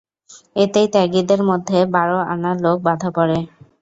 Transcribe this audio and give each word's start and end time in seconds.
এতেই 0.55 0.87
ত্যাগীদের 0.93 1.41
মধ্যে 1.49 1.77
বার 1.93 2.09
আনা 2.33 2.51
লোক 2.63 2.77
বাঁধা 2.87 3.09
পড়ে। 3.15 3.37